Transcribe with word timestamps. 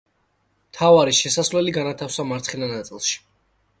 მთავარი 0.69 1.13
შესასვლელი 1.19 1.75
განათავსა 1.77 2.25
მარცხენა 2.31 2.71
ნაწილში. 2.77 3.15